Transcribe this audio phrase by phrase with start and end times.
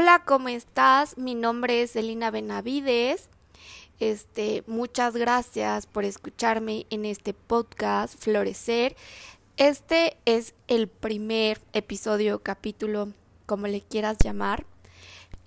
[0.00, 1.18] Hola, ¿cómo estás?
[1.18, 3.28] Mi nombre es Elina Benavides.
[3.98, 8.94] Este, muchas gracias por escucharme en este podcast Florecer.
[9.56, 13.08] Este es el primer episodio, capítulo,
[13.44, 14.66] como le quieras llamar.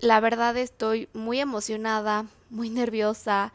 [0.02, 3.54] La verdad estoy muy emocionada, muy nerviosa.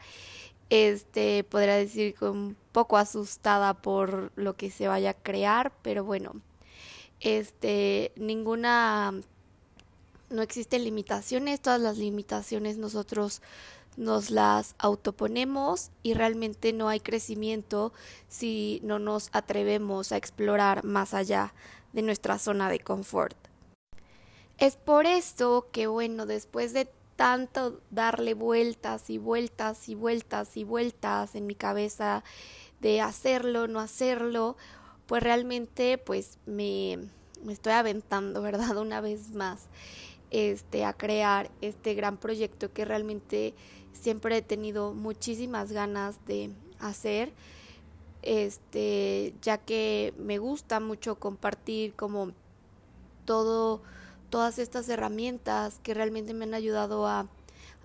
[0.71, 6.03] Este, podría decir que un poco asustada por lo que se vaya a crear, pero
[6.03, 6.41] bueno,
[7.19, 9.13] este, ninguna
[10.29, 13.41] no existen limitaciones, todas las limitaciones nosotros
[13.97, 17.93] nos las autoponemos y realmente no hay crecimiento
[18.27, 21.53] si no nos atrevemos a explorar más allá
[21.93, 23.35] de nuestra zona de confort.
[24.59, 30.63] Es por eso que bueno, después de tanto darle vueltas y vueltas y vueltas y
[30.63, 32.23] vueltas en mi cabeza
[32.79, 34.55] de hacerlo, no hacerlo,
[35.07, 36.99] pues realmente pues me,
[37.43, 38.77] me estoy aventando, ¿verdad?
[38.77, 39.67] Una vez más
[40.31, 43.53] este, a crear este gran proyecto que realmente
[43.93, 47.33] siempre he tenido muchísimas ganas de hacer
[48.21, 52.31] este ya que me gusta mucho compartir como
[53.25, 53.81] todo
[54.29, 57.27] todas estas herramientas que realmente me han ayudado a,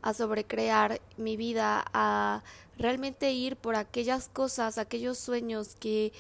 [0.02, 2.42] a sobrecrear mi vida, a
[2.78, 6.12] realmente ir por aquellas cosas, aquellos sueños que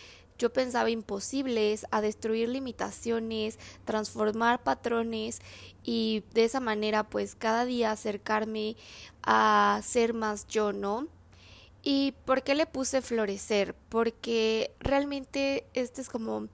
[0.42, 5.40] yo pensaba imposibles, a destruir limitaciones, transformar patrones
[5.84, 8.74] y de esa manera pues cada día acercarme
[9.22, 11.06] a ser más yo, ¿no?
[11.84, 13.76] ¿Y por qué le puse florecer?
[13.88, 16.48] Porque realmente este es como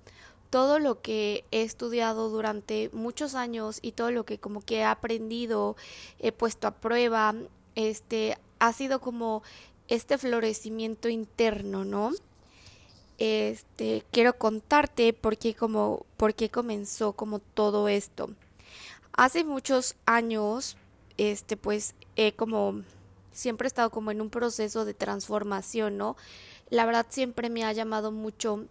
[0.50, 4.84] todo lo que he estudiado durante muchos años y todo lo que como que he
[4.84, 5.76] aprendido,
[6.18, 7.34] he puesto a prueba,
[7.74, 9.42] este ha sido como
[9.88, 12.12] este florecimiento interno, ¿no?
[13.18, 16.06] Este, quiero contarte por qué, como,
[16.50, 18.30] comenzó como todo esto.
[19.12, 20.76] Hace muchos años,
[21.16, 22.82] este, pues, he como,
[23.32, 26.16] siempre he estado como en un proceso de transformación, ¿no?
[26.70, 28.66] La verdad siempre me ha llamado mucho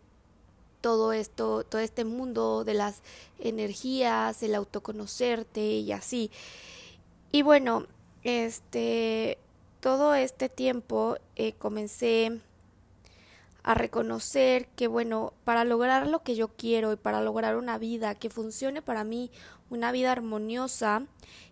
[0.80, 3.02] todo esto, todo este mundo de las
[3.40, 6.32] energías, el autoconocerte y así.
[7.32, 7.88] Y bueno,
[8.24, 9.38] este,
[9.82, 12.40] todo este tiempo eh, comencé
[13.68, 18.16] a reconocer que, bueno, para lograr lo que yo quiero y para lograr una vida
[18.16, 19.30] que funcione para mí,
[19.70, 21.06] una vida armoniosa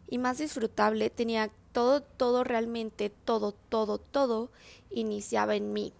[0.08, 4.50] y más disfrutable, tenía todo, todo realmente, todo, todo, todo
[4.92, 5.92] iniciaba en mí.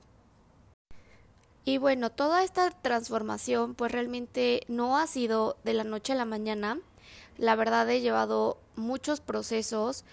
[1.66, 6.24] Y bueno, toda esta transformación pues realmente no ha sido de la noche a la
[6.24, 6.80] mañana.
[7.38, 10.06] La verdad he llevado muchos procesos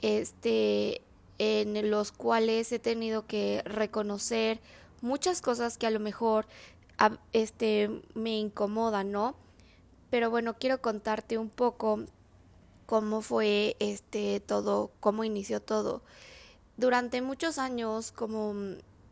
[0.00, 1.00] este
[1.38, 4.60] en los cuales he tenido que reconocer
[5.06, 6.46] muchas cosas que a lo mejor
[7.32, 9.34] este me incomodan, ¿no?
[10.10, 12.04] Pero bueno, quiero contarte un poco
[12.86, 16.02] cómo fue este todo, cómo inició todo.
[16.76, 18.54] Durante muchos años, como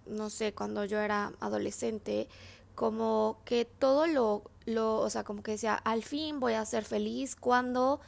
[0.06, 2.28] no sé, cuando yo era adolescente,
[2.74, 6.84] como que todo lo lo, o sea, como que decía, al fin voy a ser
[6.84, 8.00] feliz cuando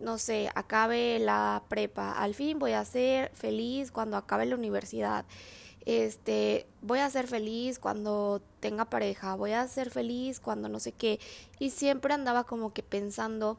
[0.00, 5.24] no sé, acabe la prepa, al fin voy a ser feliz cuando acabe la universidad
[5.86, 10.92] este, voy a ser feliz cuando tenga pareja, voy a ser feliz cuando no sé
[10.92, 11.20] qué.
[11.58, 13.58] Y siempre andaba como que pensando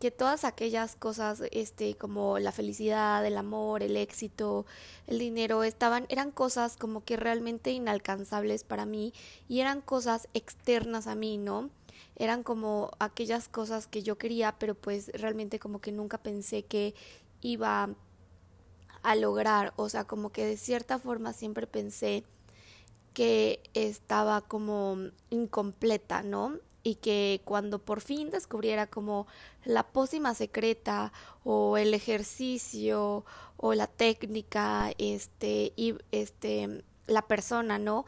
[0.00, 4.66] que todas aquellas cosas, este, como la felicidad, el amor, el éxito,
[5.06, 9.12] el dinero, estaban, eran cosas como que realmente inalcanzables para mí
[9.48, 11.70] y eran cosas externas a mí, ¿no?
[12.16, 16.94] Eran como aquellas cosas que yo quería, pero pues realmente como que nunca pensé que
[17.40, 17.90] iba
[19.06, 22.24] a lograr, o sea, como que de cierta forma siempre pensé
[23.14, 24.96] que estaba como
[25.30, 26.58] incompleta, ¿no?
[26.82, 29.28] Y que cuando por fin descubriera como
[29.64, 31.12] la pócima secreta
[31.44, 33.24] o el ejercicio
[33.56, 38.06] o la técnica, este, y este, la persona, ¿no?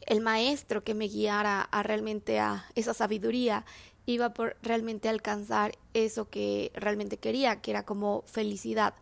[0.00, 3.64] El maestro que me guiara a realmente a esa sabiduría,
[4.06, 8.94] iba por realmente alcanzar eso que realmente quería, que era como felicidad.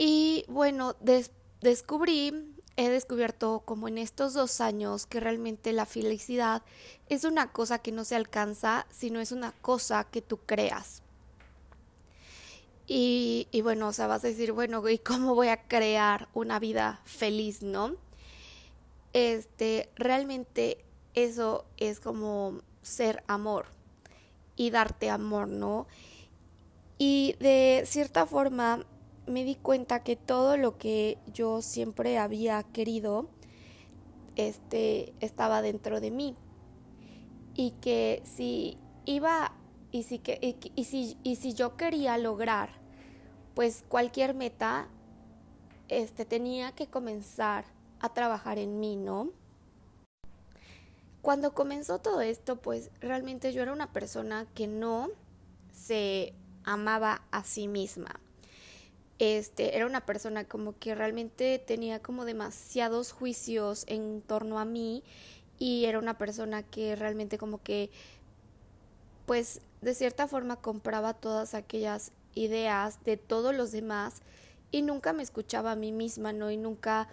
[0.00, 0.94] Y bueno,
[1.60, 6.62] descubrí, he descubierto como en estos dos años que realmente la felicidad
[7.08, 11.02] es una cosa que no se alcanza, sino es una cosa que tú creas.
[12.86, 16.60] Y, y bueno, o sea, vas a decir, bueno, ¿y cómo voy a crear una
[16.60, 17.96] vida feliz, no?
[19.14, 20.84] Este, realmente
[21.14, 23.66] eso es como ser amor
[24.54, 25.88] y darte amor, ¿no?
[26.98, 28.86] Y de cierta forma
[29.28, 33.28] me di cuenta que todo lo que yo siempre había querido
[34.36, 36.36] este estaba dentro de mí
[37.54, 39.52] y que si iba
[39.90, 42.70] y si, que, y, si, y si yo quería lograr
[43.54, 44.86] pues cualquier meta,
[45.88, 47.64] este, tenía que comenzar
[47.98, 49.30] a trabajar en mí, ¿no?
[51.22, 55.08] Cuando comenzó todo esto, pues realmente yo era una persona que no
[55.72, 58.20] se amaba a sí misma.
[59.18, 65.02] Este, era una persona como que realmente tenía como demasiados juicios en torno a mí
[65.58, 67.90] y era una persona que realmente como que
[69.26, 74.22] pues de cierta forma compraba todas aquellas ideas de todos los demás
[74.70, 76.50] y nunca me escuchaba a mí misma, ¿no?
[76.50, 77.08] Y nunca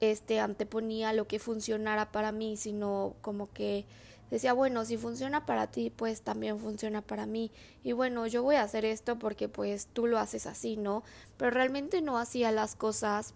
[0.00, 3.86] este anteponía lo que funcionara para mí, sino como que
[4.32, 7.52] decía, bueno, si funciona para ti, pues también funciona para mí.
[7.84, 11.04] Y bueno, yo voy a hacer esto porque pues tú lo haces así, ¿no?
[11.36, 13.34] Pero realmente no hacía las cosas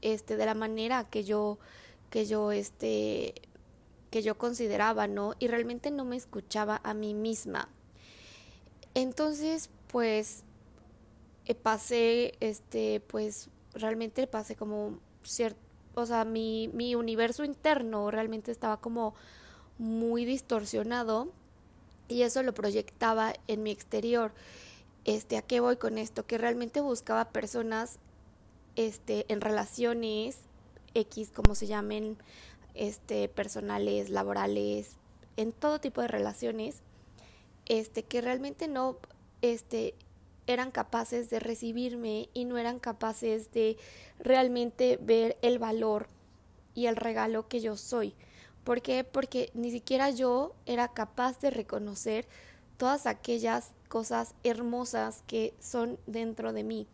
[0.00, 1.58] este de la manera que yo
[2.08, 3.34] que yo este
[4.10, 5.34] que yo consideraba, ¿no?
[5.40, 7.68] Y realmente no me escuchaba a mí misma.
[8.94, 10.44] Entonces, pues
[11.46, 18.50] eh, pasé este pues realmente pasé como cierto o sea, mi, mi universo interno realmente
[18.50, 19.14] estaba como
[19.82, 21.32] muy distorsionado
[22.06, 24.32] y eso lo proyectaba en mi exterior.
[25.04, 26.24] Este, ¿a qué voy con esto?
[26.24, 27.98] Que realmente buscaba personas
[28.76, 30.38] este en relaciones
[30.94, 32.16] X como se llamen,
[32.74, 34.96] este personales, laborales,
[35.36, 36.80] en todo tipo de relaciones
[37.66, 38.98] este que realmente no
[39.40, 39.94] este
[40.46, 43.76] eran capaces de recibirme y no eran capaces de
[44.20, 46.06] realmente ver el valor
[46.74, 48.14] y el regalo que yo soy.
[48.64, 49.04] ¿Por qué?
[49.04, 52.28] Porque ni siquiera yo era capaz de reconocer
[52.76, 56.86] todas aquellas cosas hermosas que son dentro de mí.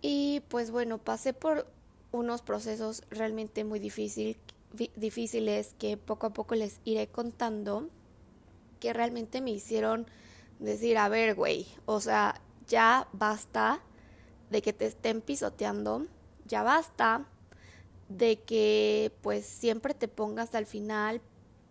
[0.00, 1.66] Y pues bueno, pasé por
[2.12, 4.36] unos procesos realmente muy difícil,
[4.96, 7.88] difíciles que poco a poco les iré contando,
[8.80, 10.06] que realmente me hicieron
[10.58, 13.80] decir, a ver, güey, o sea, ya basta
[14.50, 16.06] de que te estén pisoteando,
[16.46, 17.26] ya basta
[18.08, 21.20] de que pues siempre te pongas al final,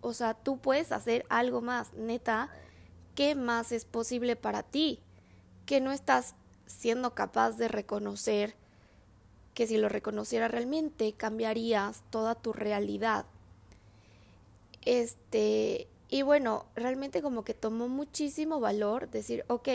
[0.02, 2.50] o sea, tú puedes hacer algo más, neta,
[3.16, 5.00] ¿qué más es posible para ti?
[5.66, 6.36] Que no estás
[6.66, 8.56] siendo capaz de reconocer
[9.54, 13.26] que si lo reconociera realmente cambiarías toda tu realidad.
[14.86, 19.70] Este, y bueno, realmente como que tomó muchísimo valor decir, ok,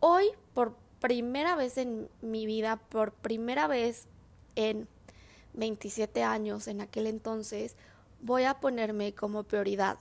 [0.00, 4.06] hoy por primera vez en mi vida, por primera vez
[4.54, 4.88] en
[5.54, 7.76] 27 años en aquel entonces,
[8.20, 9.98] voy a ponerme como prioridad.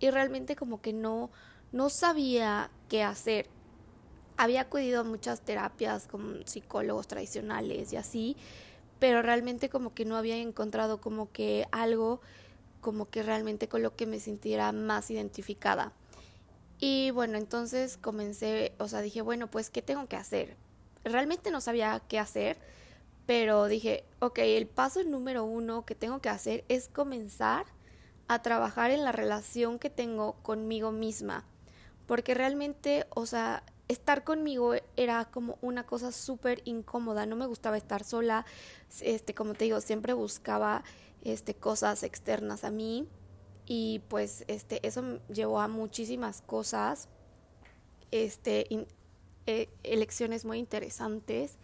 [0.00, 1.30] Y realmente como que no,
[1.72, 3.48] no sabía qué hacer.
[4.36, 8.36] Había acudido a muchas terapias con psicólogos tradicionales y así,
[8.98, 12.20] pero realmente como que no había encontrado como que algo
[12.80, 15.92] como que realmente con lo que me sintiera más identificada.
[16.78, 20.56] Y bueno, entonces comencé, o sea, dije, bueno, pues, ¿qué tengo que hacer?
[21.04, 22.56] Realmente no sabía qué hacer,
[23.28, 27.66] pero dije, ok, el paso número uno que tengo que hacer es comenzar
[28.26, 31.44] a trabajar en la relación que tengo conmigo misma.
[32.06, 37.76] Porque realmente, o sea, estar conmigo era como una cosa súper incómoda, no me gustaba
[37.76, 38.46] estar sola,
[39.02, 40.82] este, como te digo, siempre buscaba
[41.22, 43.06] este, cosas externas a mí
[43.66, 47.10] y pues este, eso llevó a muchísimas cosas,
[48.10, 48.86] este,
[49.44, 51.58] eh, elecciones muy interesantes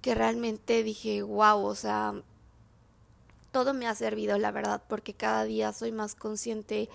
[0.00, 2.14] que realmente dije, wow, o sea,
[3.52, 6.88] todo me ha servido, la verdad, porque cada día soy más consciente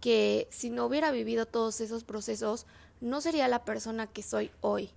[0.00, 2.66] que si no hubiera vivido todos esos procesos,
[3.00, 4.90] no sería la persona que soy hoy.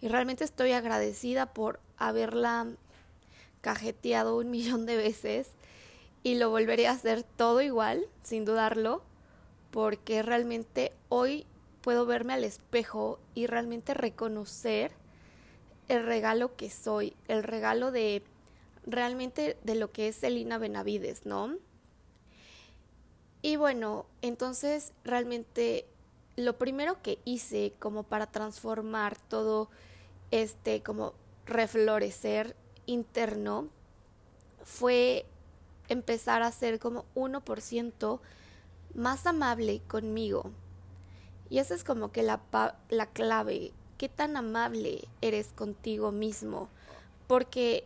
[0.00, 2.68] Y realmente estoy agradecida por haberla
[3.60, 5.48] cajeteado un millón de veces
[6.22, 9.02] y lo volveré a hacer todo igual, sin dudarlo,
[9.70, 11.46] porque realmente hoy
[11.82, 14.92] puedo verme al espejo y realmente reconocer
[15.88, 18.22] el regalo que soy, el regalo de
[18.84, 21.56] realmente de lo que es Celina Benavides, ¿no?
[23.42, 25.86] Y bueno, entonces realmente
[26.36, 29.70] lo primero que hice como para transformar todo
[30.30, 31.14] este como
[31.46, 33.68] reflorecer interno
[34.64, 35.26] fue
[35.88, 38.20] empezar a ser como 1%
[38.94, 40.50] más amable conmigo.
[41.48, 42.40] Y esa es como que la,
[42.88, 46.68] la clave, qué tan amable eres contigo mismo.
[47.26, 47.84] Porque,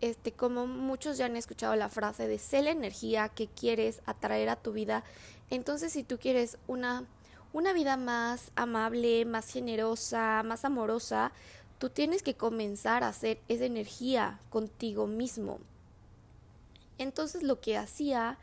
[0.00, 4.48] este, como muchos ya han escuchado la frase de sé la energía que quieres atraer
[4.48, 5.04] a tu vida,
[5.50, 7.04] entonces si tú quieres una,
[7.52, 11.32] una vida más amable, más generosa, más amorosa,
[11.80, 15.60] Tú tienes que comenzar a hacer esa energía contigo mismo.
[16.98, 18.36] Entonces lo que hacía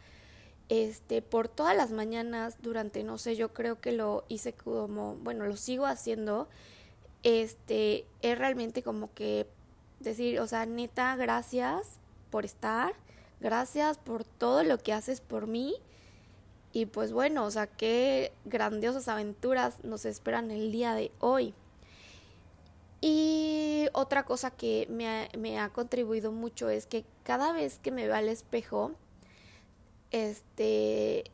[0.70, 5.46] este, por todas las mañanas durante, no sé, yo creo que lo hice como, bueno,
[5.46, 6.50] lo sigo haciendo,
[7.28, 9.48] este, es realmente como que
[10.00, 12.94] decir, o sea, neta, gracias por estar,
[13.42, 15.76] gracias por todo lo que haces por mí.
[16.72, 21.54] Y pues bueno, o sea, qué grandiosas aventuras nos esperan el día de hoy.
[23.02, 27.92] Y otra cosa que me ha, me ha contribuido mucho es que cada vez que
[27.92, 28.94] me veo al espejo,
[30.12, 31.26] este,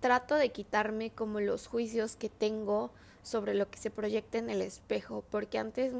[0.00, 2.90] trato de quitarme como los juicios que tengo
[3.28, 5.92] sobre lo que se proyecta en el espejo, porque antes,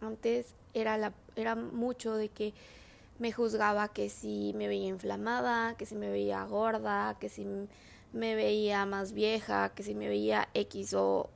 [0.00, 2.54] antes era, la, era mucho de que
[3.20, 7.46] me juzgaba que si me veía inflamada, que si me veía gorda, que si
[8.12, 11.30] me veía más vieja, que si me veía X o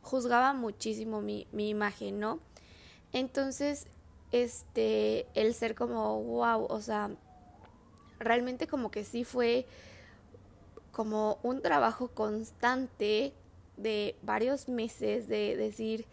[0.00, 2.40] juzgaba muchísimo mi, mi imagen, ¿no?
[3.12, 3.86] Entonces,
[4.32, 7.10] este, el ser como, wow, o sea,
[8.18, 9.66] realmente como que sí fue
[10.90, 13.34] como un trabajo constante
[13.82, 16.06] de varios meses de decir,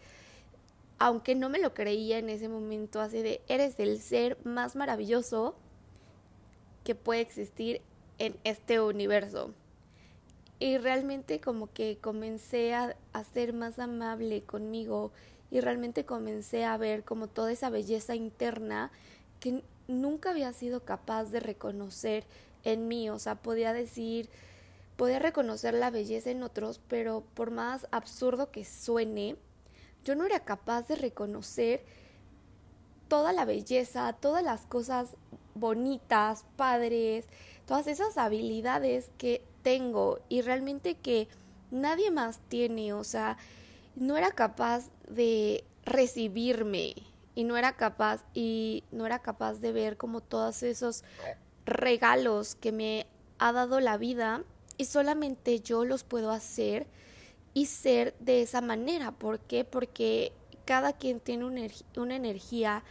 [0.98, 5.54] aunque no me lo creía en ese momento, así de, eres el ser más maravilloso
[6.84, 7.80] que puede existir
[8.18, 9.52] en este universo.
[10.58, 15.12] Y realmente como que comencé a, a ser más amable conmigo
[15.50, 18.90] y realmente comencé a ver como toda esa belleza interna
[19.38, 22.24] que nunca había sido capaz de reconocer
[22.64, 24.28] en mí, o sea, podía decir,
[24.98, 29.36] podía reconocer la belleza en otros, pero por más absurdo que suene,
[30.04, 31.84] yo no era capaz de reconocer
[33.06, 35.16] toda la belleza, todas las cosas
[35.54, 37.26] bonitas, padres,
[37.64, 41.28] todas esas habilidades que tengo y realmente que
[41.70, 43.38] nadie más tiene, o sea,
[43.94, 46.94] no era capaz de recibirme,
[47.36, 51.04] y no era capaz y no era capaz de ver como todos esos
[51.66, 53.06] regalos que me
[53.38, 54.42] ha dado la vida
[54.78, 56.86] y solamente yo los puedo hacer
[57.52, 59.12] y ser de esa manera.
[59.12, 59.64] ¿Por qué?
[59.64, 60.32] Porque
[60.64, 62.84] cada quien tiene una, energía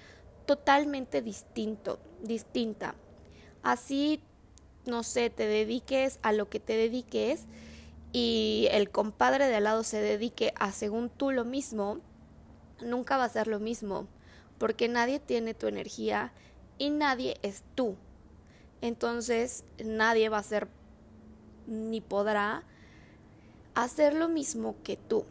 [0.46, 2.96] totalmente distinto, distinta.
[3.64, 4.22] Así,
[4.86, 7.46] no sé, te dediques a lo que te dediques
[8.12, 12.00] y el compadre de al lado se dedique a según tú lo mismo,
[12.82, 14.08] nunca va a ser lo mismo
[14.58, 16.34] porque nadie tiene tu energía
[16.78, 17.96] y nadie es tú.
[18.82, 20.68] Entonces nadie va a ser
[21.68, 22.64] ni podrá
[23.76, 25.26] hacer lo mismo que tú.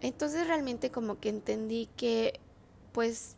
[0.00, 2.40] Entonces realmente como que entendí que
[2.92, 3.36] pues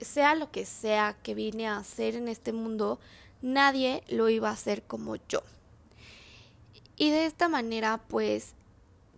[0.00, 3.00] sea lo que sea que vine a hacer en este mundo,
[3.42, 5.42] nadie lo iba a hacer como yo.
[6.96, 8.54] Y de esta manera pues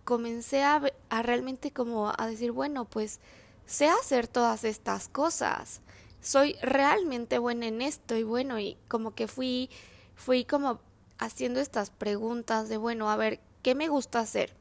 [0.03, 3.19] comencé a, a realmente como a decir, bueno, pues
[3.65, 5.81] sé hacer todas estas cosas.
[6.21, 9.69] Soy realmente buena en esto y bueno, y como que fui,
[10.15, 10.79] fui como
[11.21, 14.53] haciendo estas preguntas de, bueno, a ver, ¿qué me gusta hacer?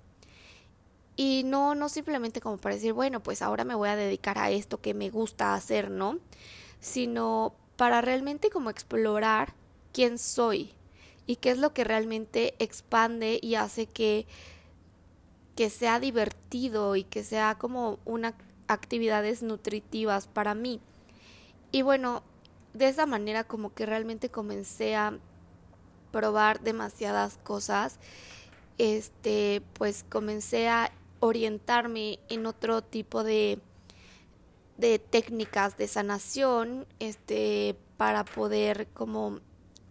[1.17, 4.51] Y no, no simplemente como para decir, bueno, pues ahora me voy a dedicar a
[4.51, 6.19] esto que me gusta hacer, ¿no?
[6.79, 9.55] Sino para realmente como explorar
[9.93, 10.73] quién soy
[11.27, 14.27] y qué es lo que realmente expande y hace que,
[15.57, 18.35] que sea divertido y que sea como una
[18.69, 20.81] actividades nutritivas para mí.
[21.73, 22.23] Y bueno,
[22.75, 25.19] de esa manera como que realmente comencé a
[26.11, 27.99] probar demasiadas cosas.
[28.79, 30.91] Este, pues comencé a
[31.21, 33.61] orientarme en otro tipo de
[34.81, 39.41] de técnicas de sanación, este, para poder como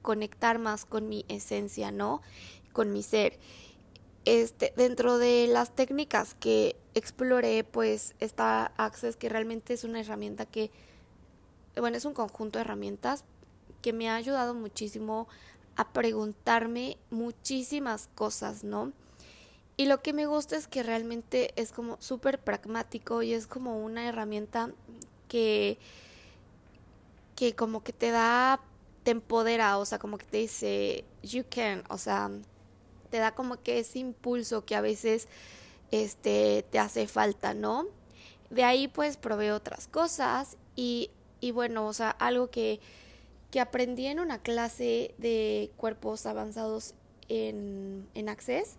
[0.01, 2.21] conectar más con mi esencia, ¿no?
[2.73, 3.37] Con mi ser.
[4.25, 10.45] Este, dentro de las técnicas que exploré, pues está Access, que realmente es una herramienta
[10.45, 10.71] que,
[11.77, 13.23] bueno, es un conjunto de herramientas
[13.81, 15.27] que me ha ayudado muchísimo
[15.79, 18.91] a preguntarme muchísimas cosas, ¿no?
[19.77, 23.77] Y lo que me gusta es que realmente es como súper pragmático y es como
[23.77, 24.71] una herramienta
[25.29, 25.77] que,
[27.37, 28.59] que como que te da,
[29.03, 32.29] te empodera, o sea, como que te dice, you can, o sea,
[33.09, 35.29] te da como que ese impulso que a veces
[35.91, 37.85] este te hace falta, ¿no?
[38.49, 41.09] De ahí pues probé otras cosas y,
[41.39, 42.81] y bueno, o sea, algo que,
[43.51, 46.93] que aprendí en una clase de cuerpos avanzados
[47.29, 48.75] en, en Access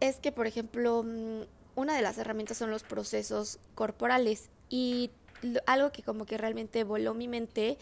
[0.00, 1.42] es que, por ejemplo, mm,
[1.74, 5.10] una de las herramientas son los procesos corporales y
[5.66, 7.78] algo que como que realmente voló mi mente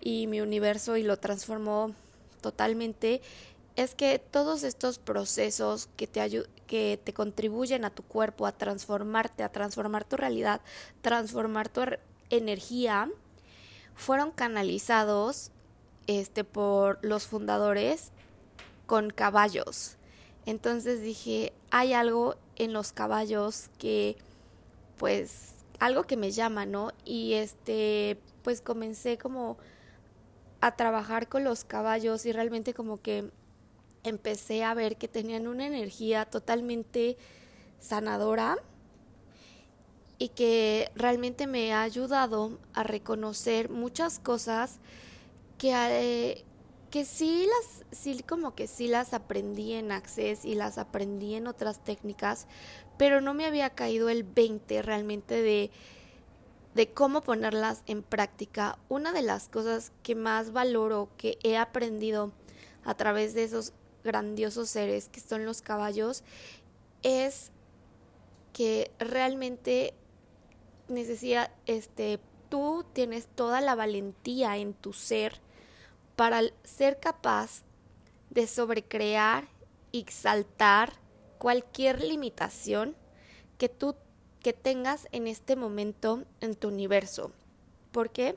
[0.00, 1.94] y mi universo y lo transformó
[2.40, 3.22] totalmente
[3.76, 9.42] es que todos estos procesos que te, que te contribuyen a tu cuerpo, a transformarte,
[9.42, 10.60] a transformar tu realidad,
[11.00, 13.10] transformar tu er, energía,
[13.96, 15.50] fueron canalizados
[16.06, 18.12] este, por los fundadores
[18.86, 19.96] con caballos.
[20.46, 24.16] Entonces dije, hay algo en los caballos que,
[24.98, 26.92] pues, algo que me llama, ¿no?
[27.04, 29.56] Y este, pues comencé como
[30.60, 33.30] a trabajar con los caballos y realmente como que
[34.02, 37.16] empecé a ver que tenían una energía totalmente
[37.80, 38.58] sanadora
[40.18, 44.78] y que realmente me ha ayudado a reconocer muchas cosas
[45.64, 46.44] que, eh,
[46.90, 51.46] que sí las, sí como que sí las aprendí en Access y las aprendí en
[51.46, 52.46] otras técnicas,
[52.98, 55.70] pero no me había caído el 20 realmente de
[56.74, 58.78] de cómo ponerlas en práctica.
[58.88, 62.32] Una de las cosas que más valoro que he aprendido
[62.84, 66.24] a través de esos grandiosos seres que son los caballos
[67.04, 67.52] es
[68.52, 69.94] que realmente
[70.88, 75.43] necesita este tú tienes toda la valentía en tu ser
[76.16, 77.62] para ser capaz
[78.30, 79.48] de sobrecrear
[79.92, 80.92] y exaltar
[81.38, 82.96] cualquier limitación
[83.58, 83.94] que tú
[84.42, 87.32] que tengas en este momento en tu universo.
[87.92, 88.36] ¿Por qué?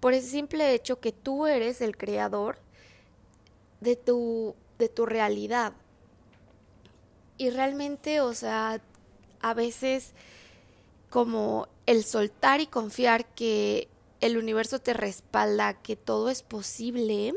[0.00, 2.58] Por el simple hecho que tú eres el creador
[3.80, 5.72] de tu, de tu realidad.
[7.38, 8.80] Y realmente, o sea,
[9.40, 10.12] a veces
[11.08, 13.86] como el soltar y confiar que
[14.24, 17.34] el universo te respalda, que todo es posible,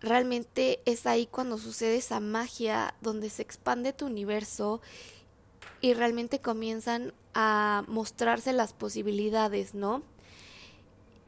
[0.00, 4.80] realmente es ahí cuando sucede esa magia donde se expande tu universo
[5.80, 10.02] y realmente comienzan a mostrarse las posibilidades, ¿no?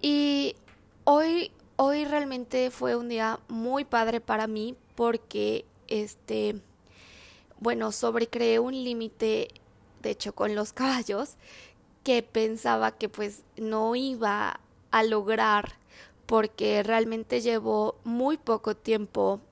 [0.03, 0.57] Y
[1.05, 6.61] hoy, hoy realmente fue un día muy padre para mí porque, este,
[7.61, 9.49] bueno, sobrecreé un límite,
[10.03, 11.37] de hecho, con los caballos,
[12.09, 14.61] que pensaba que pues no iba
[14.91, 15.75] a lograr
[16.25, 19.43] porque realmente llevo muy poco tiempo,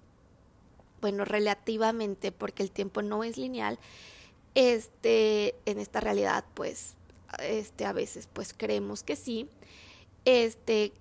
[1.03, 3.79] bueno, relativamente, porque el tiempo no es lineal,
[4.55, 6.95] este, en esta realidad, pues,
[7.41, 9.51] este, a veces, pues, creemos que sí.
[10.25, 10.95] Este,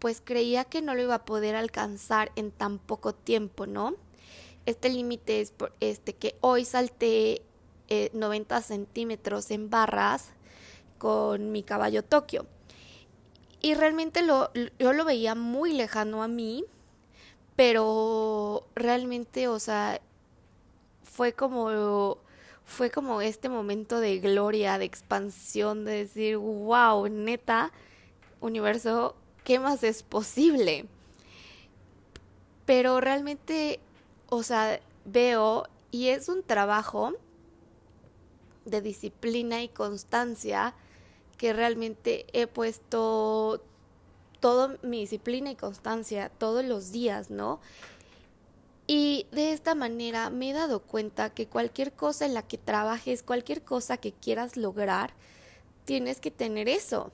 [0.00, 3.94] pues creía que no lo iba a poder alcanzar en tan poco tiempo, ¿no?
[4.66, 7.42] Este límite es este que hoy salté
[8.12, 10.32] 90 eh, centímetros en barras
[11.00, 12.44] con mi caballo Tokio.
[13.62, 16.64] Y realmente lo, yo lo veía muy lejano a mí,
[17.56, 20.00] pero realmente, o sea,
[21.02, 22.18] fue como
[22.64, 27.72] fue como este momento de gloria, de expansión, de decir, wow, neta,
[28.40, 30.84] universo, ¿qué más es posible?
[32.66, 33.80] Pero realmente,
[34.28, 37.14] o sea, veo y es un trabajo
[38.66, 40.74] de disciplina y constancia
[41.40, 43.64] que realmente he puesto
[44.40, 47.60] toda mi disciplina y constancia todos los días, ¿no?
[48.86, 53.22] Y de esta manera me he dado cuenta que cualquier cosa en la que trabajes,
[53.22, 55.14] cualquier cosa que quieras lograr,
[55.86, 57.10] tienes que tener eso.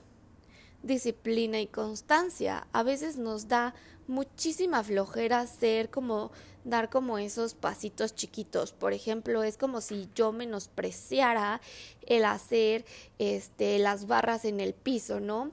[0.83, 2.67] Disciplina y constancia.
[2.73, 3.75] A veces nos da
[4.07, 6.31] muchísima flojera hacer como
[6.67, 8.73] dar como esos pasitos chiquitos.
[8.73, 11.61] Por ejemplo, es como si yo menospreciara
[12.05, 12.85] el hacer
[13.19, 15.51] este las barras en el piso, ¿no?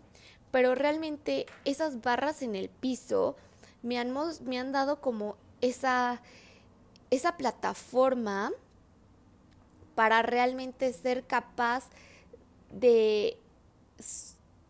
[0.50, 3.36] Pero realmente esas barras en el piso
[3.82, 4.12] me han,
[4.44, 6.20] me han dado como esa,
[7.10, 8.52] esa plataforma
[9.94, 11.90] para realmente ser capaz
[12.70, 13.38] de,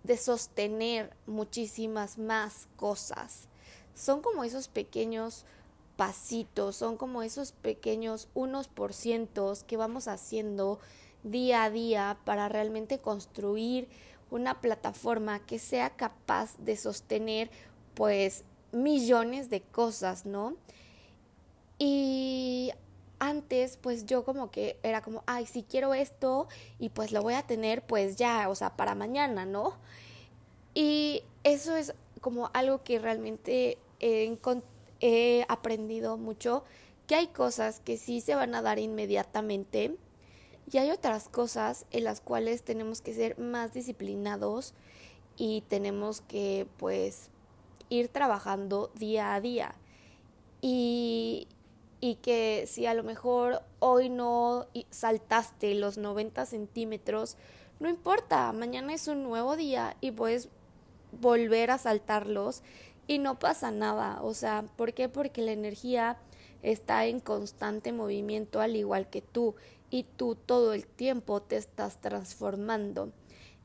[0.02, 3.48] de sostener muchísimas más cosas.
[3.94, 5.46] Son como esos pequeños
[5.96, 10.78] pasitos, son como esos pequeños unos por cientos que vamos haciendo
[11.22, 13.88] día a día para realmente construir
[14.30, 17.50] una plataforma que sea capaz de sostener
[17.94, 20.57] pues millones de cosas, ¿no?
[21.78, 22.72] Y
[23.18, 27.35] antes, pues yo como que era como, ay, si quiero esto y pues lo voy
[27.35, 29.74] a tener pues ya, o sea, para mañana, ¿no?
[30.74, 33.78] Y eso es como algo que realmente
[35.05, 36.64] he aprendido mucho,
[37.07, 39.99] que hay cosas que sí se van a dar inmediatamente
[40.73, 44.73] y hay otras cosas en las cuales tenemos que ser más disciplinados
[45.37, 47.29] y tenemos que pues
[47.90, 49.75] ir trabajando día a día.
[50.62, 51.49] Y,
[52.01, 57.37] y que si a lo mejor hoy no saltaste los 90 centímetros,
[57.79, 60.49] no importa, mañana es un nuevo día y puedes
[61.21, 62.62] volver a saltarlos
[63.07, 64.21] y no pasa nada.
[64.23, 65.09] O sea, ¿por qué?
[65.09, 66.19] Porque la energía
[66.62, 69.55] está en constante movimiento al igual que tú
[69.90, 73.12] y tú todo el tiempo te estás transformando.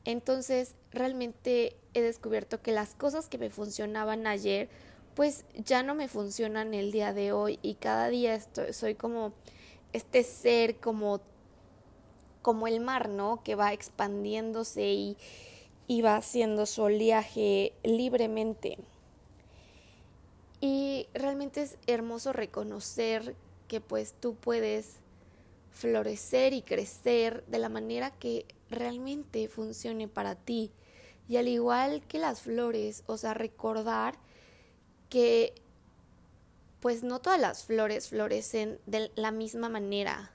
[0.04, 4.68] Entonces, realmente he descubierto que las cosas que me funcionaban ayer,
[5.14, 9.32] pues ya no me funcionan el día de hoy y cada día estoy, soy como
[9.92, 11.20] este ser como
[12.42, 13.42] como el mar, ¿no?
[13.42, 15.16] Que va expandiéndose y,
[15.86, 18.78] y va haciendo su oleaje libremente.
[20.60, 23.34] Y realmente es hermoso reconocer
[23.68, 24.96] que pues tú puedes
[25.70, 30.72] florecer y crecer de la manera que realmente funcione para ti.
[31.28, 34.18] Y al igual que las flores, o sea, recordar
[35.08, 35.54] que
[36.80, 40.32] pues no todas las flores florecen de la misma manera.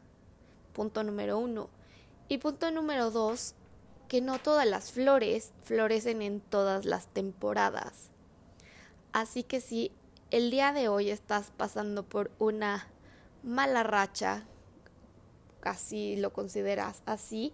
[0.73, 1.69] Punto número uno.
[2.27, 3.55] Y punto número dos,
[4.07, 8.09] que no todas las flores florecen en todas las temporadas.
[9.11, 9.91] Así que si
[10.31, 12.87] el día de hoy estás pasando por una
[13.43, 14.45] mala racha,
[15.61, 17.53] así lo consideras así,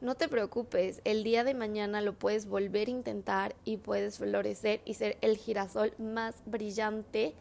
[0.00, 4.80] no te preocupes, el día de mañana lo puedes volver a intentar y puedes florecer
[4.84, 7.34] y ser el girasol más brillante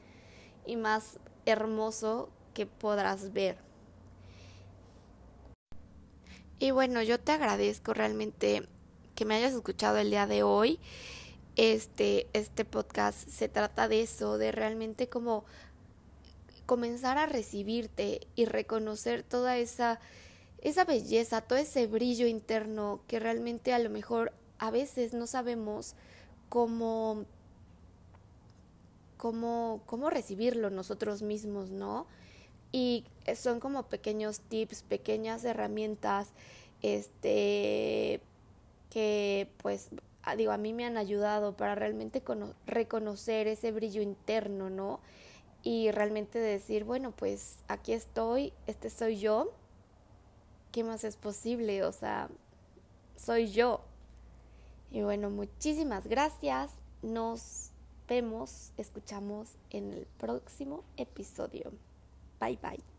[0.66, 3.58] y más hermoso que podrás ver.
[6.60, 8.68] Y bueno, yo te agradezco realmente
[9.16, 10.80] que me hayas escuchado el día de hoy.
[11.62, 15.44] Este, este podcast se trata de eso, de realmente como
[16.66, 20.00] comenzar a recibirte y reconocer toda esa,
[20.62, 25.96] esa belleza, todo ese brillo interno que realmente a lo mejor a veces no sabemos
[26.48, 27.26] cómo,
[29.18, 32.08] cómo, cómo recibirlo nosotros mismos, ¿no?
[32.72, 33.04] Y
[33.36, 36.30] son como pequeños tips, pequeñas herramientas,
[36.82, 38.22] este,
[38.90, 39.90] que pues
[40.38, 42.24] digo, a mí me han ayudado para realmente
[42.66, 45.00] reconocer ese brillo interno, ¿no?
[45.64, 49.52] Y realmente decir, bueno, pues aquí estoy, este soy yo,
[50.72, 51.84] ¿qué más es posible?
[51.84, 52.30] O sea,
[53.16, 53.82] soy yo.
[54.92, 56.72] Y bueno, muchísimas gracias.
[57.02, 57.72] Nos
[58.08, 61.72] vemos, escuchamos en el próximo episodio.
[62.40, 62.99] Bye bye.